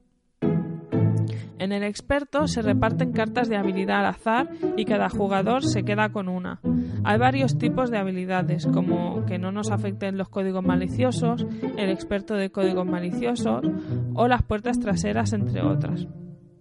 En 1.61 1.73
el 1.73 1.83
experto 1.83 2.49
se 2.49 2.63
reparten 2.63 3.13
cartas 3.13 3.51
de 3.51 3.59
habilidad 3.59 4.01
al 4.01 4.07
azar 4.07 4.49
y 4.79 4.87
cada 4.87 5.11
jugador 5.11 5.63
se 5.63 5.83
queda 5.83 6.09
con 6.09 6.31
una. 6.31 6.59
Hay 7.05 7.19
varios 7.19 7.59
tipos 7.59 7.91
de 7.91 7.99
habilidades, 7.99 8.67
como 8.67 9.27
que 9.27 9.39
no 9.39 9.53
nos 9.53 9.71
afecten 9.71 10.17
los 10.17 10.31
códigos 10.31 10.65
maliciosos, 10.65 11.47
el 11.77 11.91
experto 11.91 12.33
de 12.33 12.51
códigos 12.51 12.87
maliciosos 12.87 13.67
o 14.15 14.27
las 14.27 14.43
puertas 14.43 14.81
traseras, 14.81 15.35
entre 15.35 15.61
otras. 15.61 16.09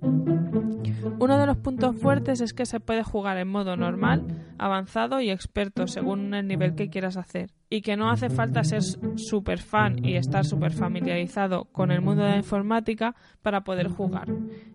Uno 0.02 1.38
de 1.38 1.46
los 1.46 1.58
puntos 1.58 1.98
fuertes 1.98 2.40
es 2.42 2.54
que 2.54 2.66
se 2.66 2.80
puede 2.80 3.04
jugar 3.04 3.38
en 3.38 3.50
modo 3.50 3.76
normal, 3.76 4.26
avanzado 4.58 5.20
y 5.20 5.30
experto 5.30 5.88
según 5.88 6.34
el 6.34 6.48
nivel 6.48 6.76
que 6.76 6.90
quieras 6.90 7.18
hacer, 7.18 7.52
y 7.70 7.82
que 7.82 7.98
no 7.98 8.10
hace 8.10 8.30
falta 8.30 8.64
ser 8.64 8.82
super 8.84 9.60
fan 9.60 10.04
y 10.04 10.16
estar 10.16 10.46
súper 10.46 10.72
familiarizado 10.72 11.66
con 11.66 11.92
el 11.92 12.02
mundo 12.02 12.24
de 12.24 12.30
la 12.30 12.38
informática 12.38 13.16
para 13.42 13.64
poder 13.64 13.90
jugar. 13.90 14.30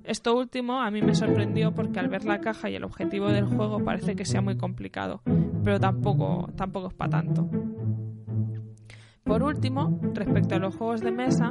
Esto 0.04 0.36
último 0.36 0.82
a 0.82 0.90
mí 0.90 1.00
me 1.00 1.14
sorprendió 1.14 1.72
porque 1.74 2.00
al 2.00 2.08
ver 2.08 2.24
la 2.24 2.40
caja 2.40 2.68
y 2.68 2.74
el 2.74 2.84
objetivo 2.84 3.28
del 3.28 3.46
juego 3.46 3.82
parece 3.82 4.14
que 4.14 4.26
sea 4.26 4.42
muy 4.42 4.56
complicado, 4.56 5.22
pero 5.64 5.80
tampoco, 5.80 6.50
tampoco 6.56 6.88
es 6.88 6.94
para 6.94 7.10
tanto. 7.10 7.48
Por 9.24 9.42
último, 9.42 9.98
respecto 10.12 10.54
a 10.54 10.58
los 10.58 10.76
juegos 10.76 11.00
de 11.00 11.10
mesa, 11.10 11.50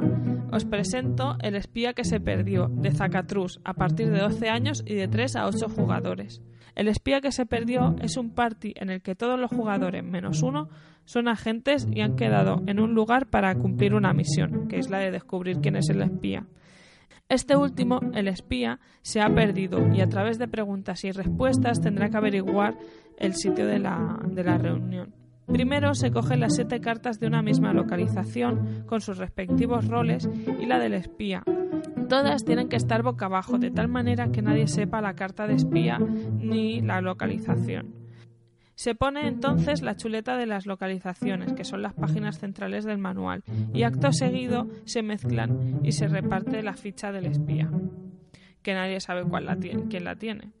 os 0.52 0.64
presento 0.64 1.36
El 1.40 1.56
espía 1.56 1.92
que 1.92 2.04
se 2.04 2.20
perdió, 2.20 2.68
de 2.68 2.92
Zacatrus, 2.92 3.60
a 3.64 3.74
partir 3.74 4.10
de 4.12 4.20
12 4.20 4.48
años 4.48 4.84
y 4.86 4.94
de 4.94 5.08
3 5.08 5.34
a 5.36 5.46
8 5.46 5.68
jugadores. 5.68 6.40
El 6.76 6.86
espía 6.86 7.20
que 7.20 7.32
se 7.32 7.46
perdió 7.46 7.96
es 8.00 8.16
un 8.16 8.30
party 8.30 8.74
en 8.76 8.90
el 8.90 9.02
que 9.02 9.16
todos 9.16 9.38
los 9.38 9.50
jugadores 9.50 10.04
menos 10.04 10.42
uno 10.42 10.68
son 11.04 11.26
agentes 11.26 11.88
y 11.90 12.00
han 12.00 12.14
quedado 12.14 12.62
en 12.66 12.78
un 12.78 12.94
lugar 12.94 13.26
para 13.26 13.54
cumplir 13.56 13.94
una 13.94 14.12
misión, 14.12 14.68
que 14.68 14.78
es 14.78 14.88
la 14.88 14.98
de 14.98 15.10
descubrir 15.10 15.58
quién 15.60 15.74
es 15.74 15.88
el 15.90 16.02
espía. 16.02 16.46
Este 17.28 17.56
último, 17.56 18.00
el 18.12 18.28
espía, 18.28 18.78
se 19.02 19.20
ha 19.20 19.28
perdido 19.34 19.88
y 19.92 20.00
a 20.00 20.08
través 20.08 20.38
de 20.38 20.46
preguntas 20.46 21.02
y 21.04 21.10
respuestas 21.10 21.80
tendrá 21.80 22.08
que 22.08 22.18
averiguar 22.18 22.76
el 23.18 23.34
sitio 23.34 23.66
de 23.66 23.80
la, 23.80 24.20
de 24.28 24.44
la 24.44 24.58
reunión. 24.58 25.23
Primero 25.46 25.94
se 25.94 26.10
cogen 26.10 26.40
las 26.40 26.54
siete 26.54 26.80
cartas 26.80 27.20
de 27.20 27.26
una 27.26 27.42
misma 27.42 27.72
localización 27.72 28.84
con 28.86 29.00
sus 29.00 29.18
respectivos 29.18 29.86
roles 29.88 30.28
y 30.60 30.66
la 30.66 30.78
del 30.78 30.94
espía. 30.94 31.42
Todas 32.08 32.44
tienen 32.44 32.68
que 32.68 32.76
estar 32.76 33.02
boca 33.02 33.26
abajo 33.26 33.58
de 33.58 33.70
tal 33.70 33.88
manera 33.88 34.30
que 34.30 34.42
nadie 34.42 34.66
sepa 34.66 35.00
la 35.00 35.14
carta 35.14 35.46
de 35.46 35.54
espía 35.54 35.98
ni 35.98 36.80
la 36.80 37.00
localización. 37.00 38.04
Se 38.74 38.94
pone 38.94 39.28
entonces 39.28 39.82
la 39.82 39.96
chuleta 39.96 40.36
de 40.36 40.46
las 40.46 40.66
localizaciones, 40.66 41.52
que 41.52 41.64
son 41.64 41.82
las 41.82 41.94
páginas 41.94 42.40
centrales 42.40 42.84
del 42.84 42.98
manual, 42.98 43.44
y 43.72 43.84
acto 43.84 44.12
seguido 44.12 44.66
se 44.84 45.02
mezclan 45.02 45.80
y 45.84 45.92
se 45.92 46.08
reparte 46.08 46.62
la 46.62 46.74
ficha 46.74 47.12
del 47.12 47.26
espía, 47.26 47.70
que 48.62 48.74
nadie 48.74 48.98
sabe 48.98 49.24
cuál 49.24 49.46
la 49.46 49.56
tiene, 49.56 49.84
quién 49.88 50.04
la 50.04 50.16
tiene. 50.16 50.52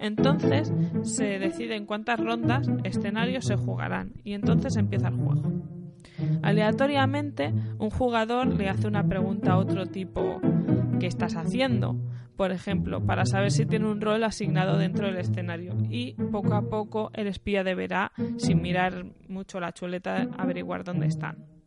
Entonces 0.00 0.72
se 1.02 1.38
decide 1.38 1.76
en 1.76 1.86
cuántas 1.86 2.18
rondas, 2.18 2.68
escenarios 2.82 3.44
se 3.44 3.56
jugarán 3.56 4.14
y 4.24 4.32
entonces 4.32 4.76
empieza 4.76 5.08
el 5.08 5.16
juego. 5.16 5.42
Aleatoriamente, 6.42 7.52
un 7.78 7.90
jugador 7.90 8.48
le 8.48 8.68
hace 8.68 8.88
una 8.88 9.06
pregunta 9.06 9.52
a 9.52 9.58
otro 9.58 9.86
tipo 9.86 10.40
¿qué 10.98 11.06
estás 11.06 11.36
haciendo? 11.36 11.96
Por 12.36 12.52
ejemplo, 12.52 13.04
para 13.04 13.26
saber 13.26 13.50
si 13.50 13.66
tiene 13.66 13.86
un 13.86 14.00
rol 14.00 14.24
asignado 14.24 14.78
dentro 14.78 15.06
del 15.06 15.18
escenario 15.18 15.76
y 15.90 16.14
poco 16.14 16.54
a 16.54 16.62
poco 16.62 17.10
el 17.12 17.26
espía 17.26 17.62
deberá, 17.64 18.12
sin 18.38 18.62
mirar 18.62 19.04
mucho 19.28 19.60
la 19.60 19.72
chuleta, 19.72 20.28
averiguar 20.38 20.84
dónde 20.84 21.06
están. 21.06 21.59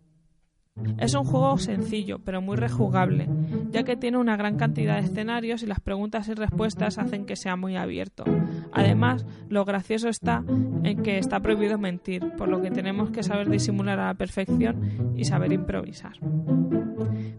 Es 0.98 1.14
un 1.14 1.24
juego 1.24 1.58
sencillo, 1.58 2.20
pero 2.20 2.42
muy 2.42 2.58
rejugable, 2.58 3.30
ya 3.72 3.84
que 3.84 3.96
tiene 3.96 4.18
una 4.18 4.36
gran 4.36 4.58
cantidad 4.58 4.96
de 4.96 5.06
escenarios 5.06 5.62
y 5.62 5.68
las 5.68 5.80
preguntas 5.80 6.28
y 6.28 6.34
respuestas 6.34 6.98
hacen 6.98 7.26
que 7.26 7.36
sea 7.36 7.56
muy 7.56 7.76
abierto. 7.76 8.24
Además, 8.72 9.26
lo 9.50 9.66
gracioso 9.66 10.10
está 10.10 10.44
en 10.84 11.04
que 11.04 11.20
está 11.20 11.40
prohibido 11.42 11.78
mentir, 11.78 12.32
por 12.38 12.50
lo 12.50 12.62
que 12.62 12.72
tenemos 12.72 13.12
que 13.12 13.22
saber 13.22 13.50
disimular 13.50 14.00
a 14.00 14.08
la 14.08 14.14
perfección 14.16 15.14
y 15.16 15.26
saber 15.26 15.54
improvisar. 15.54 16.14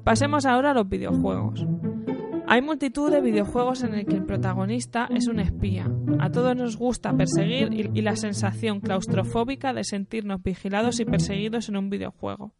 Pasemos 0.04 0.46
ahora 0.46 0.70
a 0.70 0.74
los 0.74 0.88
videojuegos. 0.88 1.66
Hay 2.46 2.62
multitud 2.62 3.10
de 3.10 3.20
videojuegos 3.20 3.82
en 3.82 3.94
el 3.94 4.06
que 4.06 4.16
el 4.16 4.24
protagonista 4.24 5.08
es 5.14 5.28
un 5.28 5.40
espía. 5.40 5.90
A 6.18 6.30
todos 6.30 6.54
nos 6.56 6.76
gusta 6.76 7.16
perseguir 7.16 7.90
y 7.94 8.02
la 8.02 8.16
sensación 8.16 8.80
claustrofóbica 8.80 9.72
de 9.72 9.84
sentirnos 9.84 10.42
vigilados 10.42 11.00
y 11.00 11.04
perseguidos 11.04 11.68
en 11.68 11.76
un 11.76 11.90
videojuego. 11.90 12.52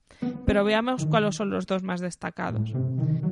Pero 0.47 0.64
veamos 0.64 1.07
cuáles 1.07 1.37
son 1.37 1.50
los 1.50 1.67
dos 1.67 1.83
más 1.83 2.00
destacados. 2.00 2.73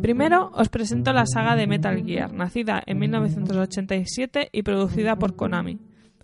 Primero 0.02 0.50
os 0.54 0.68
presento 0.68 1.12
la 1.12 1.26
saga 1.26 1.56
de 1.56 1.66
Metal 1.66 2.04
Gear, 2.04 2.32
nacida 2.32 2.82
en 2.86 2.98
1987 2.98 4.50
y 4.52 4.62
producida 4.62 5.16
por 5.16 5.36
Konami 5.36 5.78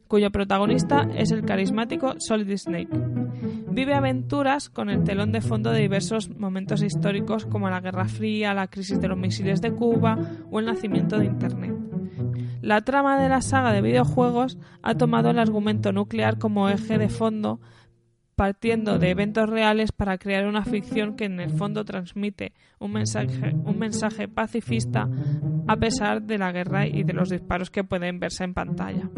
cuyo 0.08 0.30
protagonista 0.30 1.06
es 1.14 1.30
el 1.30 1.44
carismático 1.44 2.14
Solid 2.18 2.56
Snake. 2.56 2.88
Vive 3.78 3.94
aventuras 3.94 4.70
con 4.70 4.90
el 4.90 5.04
telón 5.04 5.30
de 5.30 5.40
fondo 5.40 5.70
de 5.70 5.82
diversos 5.82 6.36
momentos 6.36 6.82
históricos 6.82 7.46
como 7.46 7.70
la 7.70 7.80
Guerra 7.80 8.06
Fría, 8.06 8.52
la 8.52 8.66
crisis 8.66 9.00
de 9.00 9.06
los 9.06 9.16
misiles 9.16 9.60
de 9.60 9.70
Cuba 9.70 10.18
o 10.50 10.58
el 10.58 10.66
nacimiento 10.66 11.16
de 11.16 11.26
Internet. 11.26 11.76
La 12.60 12.80
trama 12.80 13.22
de 13.22 13.28
la 13.28 13.40
saga 13.40 13.72
de 13.72 13.80
videojuegos 13.80 14.58
ha 14.82 14.96
tomado 14.96 15.30
el 15.30 15.38
argumento 15.38 15.92
nuclear 15.92 16.38
como 16.38 16.68
eje 16.68 16.98
de 16.98 17.08
fondo 17.08 17.60
partiendo 18.34 18.98
de 18.98 19.10
eventos 19.10 19.48
reales 19.48 19.92
para 19.92 20.18
crear 20.18 20.48
una 20.48 20.64
ficción 20.64 21.14
que 21.14 21.26
en 21.26 21.38
el 21.38 21.50
fondo 21.50 21.84
transmite 21.84 22.54
un 22.80 22.90
mensaje, 22.90 24.26
pacifista 24.26 25.08
a 25.68 25.76
pesar 25.76 26.22
de 26.22 26.38
la 26.38 26.50
guerra 26.50 26.88
y 26.88 27.04
de 27.04 27.12
los 27.12 27.30
disparos 27.30 27.70
que 27.70 27.84
pueden 27.84 28.18
verse 28.18 28.42
en 28.42 28.54
pantalla. 28.54 29.08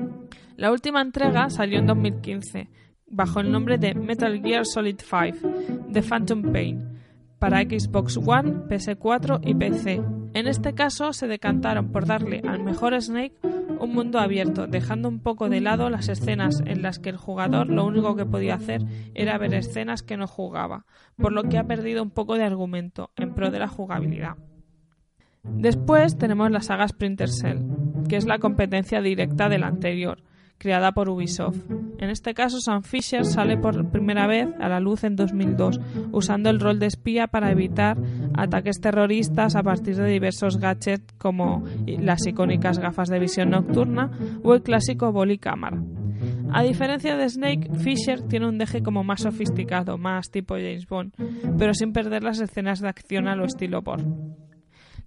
La 0.56 0.70
última 0.70 1.00
entrega 1.00 1.48
salió 1.48 1.78
en 1.78 1.86
2015 1.86 2.68
bajo 3.10 3.40
el 3.40 3.50
nombre 3.50 3.76
de 3.76 3.94
Metal 3.94 4.40
Gear 4.40 4.64
Solid 4.64 4.96
5 4.98 5.48
The 5.92 6.02
Phantom 6.02 6.52
Pain 6.52 7.00
para 7.40 7.62
Xbox 7.62 8.18
One, 8.18 8.66
PS4 8.68 9.40
y 9.42 9.54
PC. 9.54 10.02
En 10.34 10.46
este 10.46 10.74
caso 10.74 11.12
se 11.12 11.26
decantaron 11.26 11.90
por 11.90 12.06
darle 12.06 12.42
al 12.46 12.62
mejor 12.62 13.00
Snake 13.00 13.34
un 13.80 13.94
mundo 13.94 14.18
abierto, 14.18 14.66
dejando 14.66 15.08
un 15.08 15.20
poco 15.20 15.48
de 15.48 15.62
lado 15.62 15.88
las 15.88 16.08
escenas 16.10 16.62
en 16.66 16.82
las 16.82 16.98
que 16.98 17.08
el 17.08 17.16
jugador 17.16 17.68
lo 17.68 17.86
único 17.86 18.14
que 18.14 18.26
podía 18.26 18.54
hacer 18.54 18.82
era 19.14 19.38
ver 19.38 19.54
escenas 19.54 20.02
que 20.02 20.18
no 20.18 20.26
jugaba, 20.26 20.84
por 21.16 21.32
lo 21.32 21.44
que 21.44 21.56
ha 21.56 21.64
perdido 21.64 22.02
un 22.02 22.10
poco 22.10 22.34
de 22.34 22.44
argumento 22.44 23.10
en 23.16 23.34
pro 23.34 23.50
de 23.50 23.58
la 23.58 23.68
jugabilidad. 23.68 24.36
Después 25.42 26.18
tenemos 26.18 26.50
la 26.50 26.60
saga 26.60 26.86
Sprinter 26.86 27.30
Cell, 27.30 27.60
que 28.06 28.16
es 28.16 28.26
la 28.26 28.38
competencia 28.38 29.00
directa 29.00 29.48
de 29.48 29.58
la 29.58 29.68
anterior, 29.68 30.22
creada 30.60 30.92
por 30.92 31.08
Ubisoft. 31.08 31.58
En 31.98 32.10
este 32.10 32.34
caso, 32.34 32.60
Sam 32.60 32.82
Fisher 32.82 33.24
sale 33.24 33.56
por 33.56 33.90
primera 33.90 34.26
vez 34.26 34.46
a 34.60 34.68
la 34.68 34.78
luz 34.78 35.04
en 35.04 35.16
2002, 35.16 35.80
usando 36.12 36.50
el 36.50 36.60
rol 36.60 36.78
de 36.78 36.86
espía 36.86 37.28
para 37.28 37.50
evitar 37.50 37.96
ataques 38.34 38.80
terroristas 38.80 39.56
a 39.56 39.62
partir 39.62 39.96
de 39.96 40.06
diversos 40.06 40.58
gadgets 40.58 41.14
como 41.18 41.64
las 41.86 42.26
icónicas 42.26 42.78
gafas 42.78 43.08
de 43.08 43.18
visión 43.18 43.50
nocturna 43.50 44.10
o 44.44 44.54
el 44.54 44.62
clásico 44.62 45.12
boli 45.12 45.38
cámara. 45.38 45.82
A 46.52 46.62
diferencia 46.62 47.16
de 47.16 47.28
Snake, 47.28 47.70
Fisher 47.76 48.20
tiene 48.22 48.46
un 48.46 48.58
deje 48.58 48.82
como 48.82 49.02
más 49.02 49.22
sofisticado, 49.22 49.96
más 49.96 50.30
tipo 50.30 50.56
James 50.56 50.86
Bond, 50.86 51.14
pero 51.58 51.72
sin 51.72 51.92
perder 51.92 52.22
las 52.22 52.40
escenas 52.40 52.80
de 52.80 52.88
acción 52.88 53.28
a 53.28 53.36
lo 53.36 53.46
estilo 53.46 53.80
Bourne. 53.80 54.49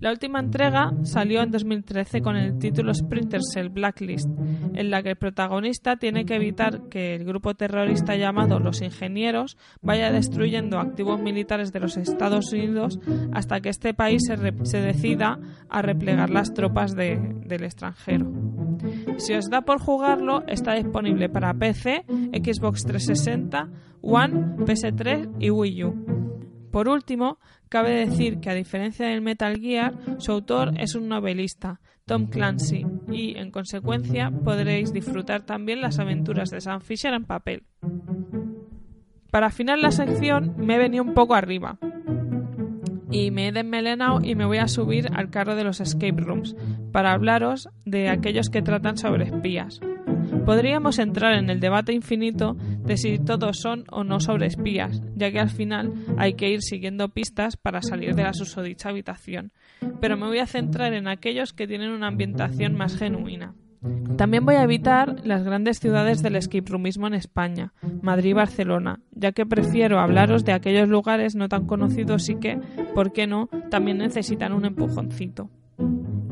La 0.03 0.12
última 0.12 0.41
entrega 0.41 0.91
salió 1.03 1.41
en 1.41 1.51
2013 1.51 2.22
con 2.22 2.36
el 2.36 2.60
título 2.60 2.93
Sprinter 2.93 3.39
Cell 3.41 3.69
Blacklist, 3.69 4.27
en 4.74 4.89
la 4.89 5.01
que 5.01 5.12
el 5.12 5.15
protagonista 5.15 5.95
tiene 5.95 6.25
que 6.25 6.36
evitar 6.36 6.89
que 6.89 7.15
el 7.15 7.24
grupo 7.24 7.53
terrorista 7.53 8.17
llamado 8.17 8.60
Los 8.60 8.81
Ingenieros 8.81 9.57
vaya 9.81 10.12
destruyendo 10.12 10.77
activos 10.77 11.22
militares 11.22 11.72
de 11.72 11.79
los 11.79 11.95
Estados 11.95 12.51
Unidos 12.51 13.00
hasta 13.31 13.62
que 13.62 13.69
este 13.69 13.93
país 13.93 14.24
se, 14.27 14.81
decida 14.81 15.39
a 15.69 15.81
replegar 15.81 16.31
las 16.31 16.53
tropas 16.53 16.98
del 16.98 17.63
extranjero. 17.63 18.29
Si 19.15 19.33
os 19.33 19.50
da 19.50 19.62
por 19.62 19.79
jugarlo, 19.79 20.43
está 20.48 20.74
disponible 20.74 21.29
para 21.29 21.53
PC, 21.53 22.03
Xbox 22.43 22.83
360, 22.83 23.69
One, 24.01 24.57
PS3 24.65 25.38
y 25.39 25.50
Wii 25.50 25.83
U. 25.86 26.23
Por 26.74 26.89
último, 26.89 27.38
cabe 27.70 27.92
decir 27.92 28.39
que 28.39 28.50
a 28.50 28.56
diferencia 28.56 29.06
del 29.06 29.22
Metal 29.22 29.60
Gear, 29.60 29.94
su 30.18 30.32
autor 30.32 30.74
es 30.80 30.96
un 30.96 31.08
novelista, 31.08 31.80
Tom 32.08 32.25
Clancy, 32.25 32.84
y 33.12 33.38
en 33.38 33.51
consecuencia 33.51 34.32
podréis 34.32 34.92
disfrutar 34.92 35.44
también 35.44 35.82
las 35.82 36.00
aventuras 36.00 36.50
de 36.50 36.62
Sam 36.62 36.82
Fisher 36.82 37.13
en 37.13 37.25
papel. 37.25 37.62
Para 39.30 39.48
afinar 39.48 39.77
la 39.77 39.92
sección 39.92 40.56
me 40.58 40.74
he 40.74 40.80
venido 40.80 41.03
un 41.03 41.13
poco 41.13 41.36
arriba 41.36 41.77
y 43.12 43.30
me 43.30 43.50
he 43.50 43.51
desmelenado 43.51 44.20
y 44.24 44.34
me 44.34 44.46
voy 44.46 44.58
a 44.58 44.68
subir 44.68 45.12
al 45.13 45.30
carro 45.30 45.56
de 45.56 45.65
los 45.65 45.80
escape 45.80 46.24
rooms 46.24 46.56
para 46.92 47.13
hablaros 47.13 47.70
de 47.86 48.10
aquellos 48.10 48.50
que 48.50 48.63
tratan 48.63 48.98
sobre 48.98 49.25
espías. 49.25 49.80
Podríamos 50.45 50.99
entrar 50.99 51.35
en 51.35 51.49
el 51.49 51.59
debate 51.59 51.93
infinito 51.93 52.53
de 52.53 52.97
si 52.97 53.17
todos 53.17 53.59
son 53.59 53.85
o 53.91 54.03
no 54.03 54.19
sobre 54.19 54.47
espías, 54.47 55.01
ya 55.15 55.31
que 55.31 55.39
al 55.39 55.49
final 55.49 55.93
hay 56.17 56.33
que 56.33 56.49
ir 56.49 56.61
siguiendo 56.61 57.09
pistas 57.09 57.55
para 57.55 57.81
salir 57.81 58.13
de 58.15 58.23
la 58.23 58.33
susodicha 58.33 58.89
habitación, 58.89 59.53
pero 60.01 60.17
me 60.17 60.27
voy 60.27 60.39
a 60.39 60.45
centrar 60.45 60.93
en 60.93 61.07
aquellos 61.07 61.53
que 61.53 61.67
tienen 61.67 61.91
una 61.91 62.07
ambientación 62.07 62.75
más 62.75 62.97
genuina. 62.97 63.55
También 64.17 64.45
voy 64.45 64.55
a 64.55 64.63
evitar 64.63 65.25
las 65.25 65.43
grandes 65.43 65.79
ciudades 65.79 66.21
del 66.21 66.35
escape 66.35 66.69
roomismo 66.69 67.07
en 67.07 67.15
España, 67.15 67.73
Madrid 68.01 68.31
y 68.31 68.33
Barcelona, 68.33 68.99
ya 69.11 69.33
que 69.33 69.45
prefiero 69.45 69.99
hablaros 69.99 70.45
de 70.45 70.53
aquellos 70.53 70.87
lugares 70.87 71.35
no 71.35 71.49
tan 71.49 71.65
conocidos 71.67 72.29
y 72.29 72.35
que, 72.35 72.59
¿por 72.95 73.11
qué 73.11 73.27
no?, 73.27 73.49
también 73.69 73.97
necesitan 73.97 74.53
un 74.53 74.65
empujoncito. 74.65 75.49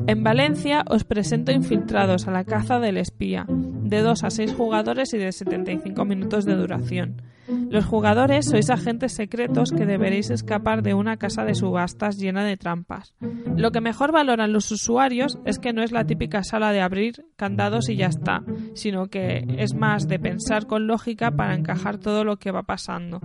En 0.06 0.24
Valencia 0.24 0.84
os 0.88 1.04
presento 1.04 1.52
Infiltrados 1.52 2.26
a 2.26 2.32
la 2.32 2.44
caza 2.44 2.80
del 2.80 2.96
espía, 2.96 3.46
de 3.92 4.00
2 4.00 4.24
a 4.24 4.30
6 4.30 4.54
jugadores 4.54 5.12
y 5.12 5.18
de 5.18 5.30
75 5.30 6.06
minutos 6.06 6.46
de 6.46 6.56
duración. 6.56 7.20
Los 7.68 7.84
jugadores 7.84 8.46
sois 8.46 8.70
agentes 8.70 9.12
secretos 9.12 9.70
que 9.70 9.84
deberéis 9.84 10.30
escapar 10.30 10.82
de 10.82 10.94
una 10.94 11.18
casa 11.18 11.44
de 11.44 11.54
subastas 11.54 12.16
llena 12.16 12.42
de 12.42 12.56
trampas. 12.56 13.14
Lo 13.54 13.70
que 13.70 13.82
mejor 13.82 14.10
valoran 14.10 14.54
los 14.54 14.70
usuarios 14.72 15.38
es 15.44 15.58
que 15.58 15.74
no 15.74 15.82
es 15.82 15.92
la 15.92 16.06
típica 16.06 16.42
sala 16.42 16.72
de 16.72 16.80
abrir 16.80 17.26
candados 17.36 17.90
y 17.90 17.96
ya 17.96 18.06
está, 18.06 18.42
sino 18.74 19.08
que 19.08 19.44
es 19.58 19.74
más 19.74 20.08
de 20.08 20.18
pensar 20.18 20.66
con 20.66 20.86
lógica 20.86 21.30
para 21.32 21.54
encajar 21.54 21.98
todo 21.98 22.24
lo 22.24 22.38
que 22.38 22.50
va 22.50 22.62
pasando. 22.62 23.20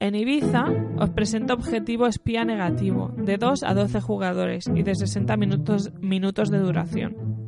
En 0.00 0.14
Ibiza 0.14 0.64
os 0.96 1.10
presento 1.10 1.52
Objetivo 1.52 2.06
Espía 2.06 2.46
Negativo, 2.46 3.12
de 3.18 3.36
2 3.36 3.62
a 3.62 3.74
12 3.74 4.00
jugadores 4.00 4.70
y 4.74 4.82
de 4.82 4.94
60 4.94 5.36
minutos, 5.36 5.92
minutos 6.00 6.50
de 6.50 6.58
duración. 6.58 7.41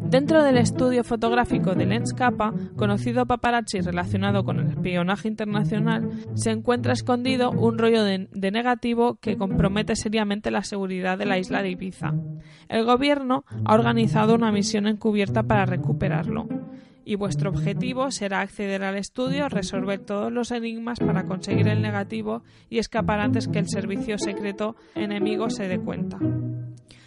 Dentro 0.00 0.42
del 0.42 0.58
estudio 0.58 1.04
fotográfico 1.04 1.74
de 1.74 1.86
Lens 1.86 2.12
Kappa, 2.12 2.52
conocido 2.76 3.26
paparazzi 3.26 3.80
relacionado 3.80 4.44
con 4.44 4.60
el 4.60 4.68
espionaje 4.68 5.28
internacional, 5.28 6.10
se 6.34 6.50
encuentra 6.50 6.92
escondido 6.92 7.50
un 7.50 7.78
rollo 7.78 8.04
de, 8.04 8.28
de, 8.30 8.50
negativo 8.50 9.16
que 9.16 9.36
compromete 9.36 9.96
seriamente 9.96 10.50
la 10.50 10.62
seguridad 10.62 11.18
de 11.18 11.26
la 11.26 11.38
isla 11.38 11.62
de 11.62 11.70
Ibiza. 11.70 12.14
El 12.68 12.84
gobierno 12.84 13.44
ha 13.64 13.74
organizado 13.74 14.34
una 14.34 14.52
misión 14.52 14.86
encubierta 14.86 15.42
para 15.42 15.66
recuperarlo 15.66 16.46
y 17.06 17.14
vuestro 17.14 17.50
objetivo 17.50 18.10
será 18.10 18.40
acceder 18.40 18.82
al 18.82 18.96
estudio, 18.96 19.48
resolver 19.48 20.00
todos 20.00 20.32
los 20.32 20.50
enigmas 20.50 20.98
para 20.98 21.24
conseguir 21.24 21.68
el 21.68 21.80
negativo 21.80 22.42
y 22.68 22.78
escapar 22.78 23.20
antes 23.20 23.46
que 23.46 23.60
el 23.60 23.68
servicio 23.68 24.18
secreto 24.18 24.74
enemigo 24.96 25.48
se 25.48 25.68
dé 25.68 25.78
cuenta. 25.78 26.18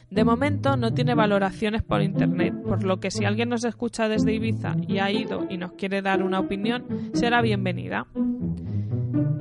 De 0.09 0.23
momento 0.23 0.75
no 0.75 0.93
tiene 0.93 1.13
valoraciones 1.13 1.83
por 1.83 2.01
internet, 2.01 2.53
por 2.63 2.83
lo 2.83 2.99
que 2.99 3.11
si 3.11 3.25
alguien 3.25 3.49
nos 3.49 3.63
escucha 3.63 4.07
desde 4.07 4.33
Ibiza 4.33 4.75
y 4.87 4.97
ha 4.97 5.11
ido 5.11 5.45
y 5.49 5.57
nos 5.57 5.73
quiere 5.73 6.01
dar 6.01 6.23
una 6.23 6.39
opinión, 6.39 7.11
será 7.13 7.41
bienvenida. 7.41 8.07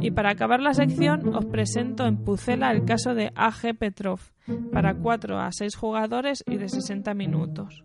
Y 0.00 0.10
para 0.10 0.30
acabar 0.30 0.60
la 0.60 0.74
sección 0.74 1.34
os 1.34 1.46
presento 1.46 2.06
en 2.06 2.18
Pucela 2.18 2.70
el 2.70 2.84
caso 2.84 3.14
de 3.14 3.32
AG 3.34 3.76
Petrov, 3.78 4.20
para 4.70 4.94
4 4.94 5.38
a 5.38 5.50
6 5.50 5.74
jugadores 5.74 6.44
y 6.46 6.56
de 6.56 6.68
60 6.68 7.14
minutos. 7.14 7.84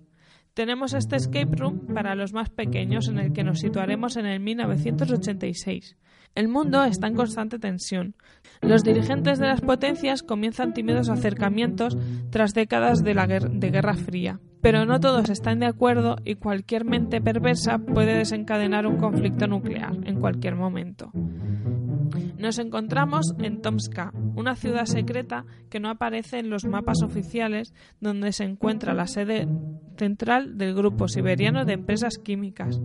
Tenemos 0.53 0.93
este 0.93 1.15
escape 1.15 1.55
room 1.55 1.87
para 1.93 2.15
los 2.15 2.33
más 2.33 2.49
pequeños 2.49 3.07
en 3.07 3.17
el 3.17 3.33
que 3.33 3.43
nos 3.43 3.59
situaremos 3.59 4.17
en 4.17 4.27
el 4.27 4.39
1986. 4.39 5.97
El 6.35 6.47
mundo 6.47 6.83
está 6.83 7.07
en 7.07 7.15
constante 7.15 7.59
tensión. 7.59 8.15
Los 8.61 8.83
dirigentes 8.83 9.37
de 9.37 9.47
las 9.47 9.61
potencias 9.61 10.23
comienzan 10.23 10.73
tímidos 10.73 11.09
acercamientos 11.09 11.95
tras 12.31 12.53
décadas 12.53 13.03
de, 13.03 13.13
de 13.13 13.71
guerra 13.71 13.93
fría. 13.93 14.39
Pero 14.61 14.85
no 14.85 14.99
todos 14.99 15.29
están 15.29 15.59
de 15.59 15.67
acuerdo 15.67 16.15
y 16.25 16.35
cualquier 16.35 16.85
mente 16.85 17.21
perversa 17.21 17.77
puede 17.77 18.17
desencadenar 18.17 18.87
un 18.87 18.97
conflicto 18.97 19.45
nuclear 19.45 19.95
en 20.05 20.19
cualquier 20.19 20.55
momento. 20.55 21.11
Nos 22.38 22.60
encontramos 22.60 23.33
en 23.39 23.62
Tomska, 23.62 24.12
una 24.36 24.55
ciudad 24.55 24.86
secreta 24.86 25.45
que 25.69 25.79
no 25.79 25.89
aparece 25.89 26.39
en 26.39 26.50
los 26.50 26.65
mapas 26.65 27.01
oficiales 27.03 27.74
donde 28.00 28.31
se 28.31 28.43
encuentra 28.43 28.93
la 28.93 29.07
sede 29.07 29.48
central 29.98 30.57
del 30.57 30.74
Grupo 30.74 31.07
Siberiano 31.07 31.65
de 31.65 31.74
Empresas 31.74 32.17
Químicas. 32.17 32.81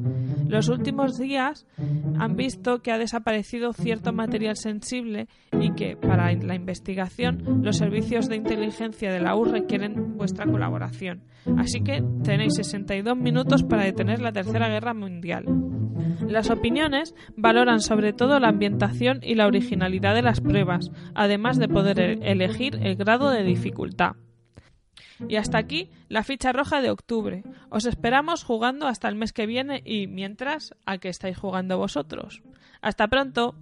Los 0.47 0.69
últimos 0.69 1.19
días 1.19 1.67
han 2.19 2.37
visto 2.37 2.81
que 2.81 2.93
ha 2.93 2.99
desaparecido 2.99 3.73
cierto 3.73 4.13
material 4.13 4.57
sensible 4.57 5.29
y 5.59 5.73
que, 5.73 5.97
para 5.97 6.33
la 6.33 6.55
investigación, 6.55 7.63
los 7.63 7.77
servicios 7.77 8.29
de 8.29 8.37
inteligencia 8.37 9.13
de 9.13 9.21
la 9.21 9.37
U 9.37 9.45
requieren 9.45 10.17
vuestra 10.17 10.47
colaboración. 10.47 11.23
Así 11.57 11.81
que 11.81 12.03
tenéis 12.23 12.55
62 12.57 13.17
minutos 13.17 13.63
para 13.63 13.85
detener 13.85 14.21
la 14.21 14.33
Tercera 14.33 14.69
Guerra 14.69 14.95
Mundial. 14.95 15.45
Las 16.29 16.51
opiniones 16.51 17.15
valoran 17.37 17.81
sobre 17.81 18.13
todo 18.13 18.39
la 18.39 18.49
ambientación 18.49 19.21
y 19.23 19.35
la 19.35 19.47
originalidad 19.47 20.15
de 20.15 20.21
las 20.21 20.43
pruebas, 20.43 20.91
además 21.15 21.59
de 21.59 21.69
poder 21.69 21.99
elegir 21.99 22.79
el 22.83 22.97
grado 22.97 23.31
de 23.31 23.43
dificultad. 23.43 24.17
Y 25.27 25.37
hasta 25.37 25.57
aquí 25.57 25.91
la 26.09 26.23
ficha 26.23 26.53
roja 26.53 26.83
de 26.83 26.91
octubre. 26.91 27.45
Os 27.71 27.87
esperamos 27.87 28.45
jugando 28.45 28.87
hasta 28.87 29.09
el 29.09 29.15
mes 29.15 29.33
que 29.33 29.47
viene 29.47 29.83
y 29.87 30.07
mientras, 30.07 30.75
¿a 30.85 30.99
qué 30.99 31.09
estáis 31.09 31.39
jugando 31.39 31.79
vosotros? 31.79 32.43
Hasta 32.83 33.09
pronto. 33.09 33.55